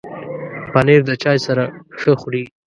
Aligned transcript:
پنېر 0.71 1.01
د 1.09 1.11
چای 1.23 1.37
سره 1.47 1.63
ښه 1.99 2.11
خوري. 2.21 2.43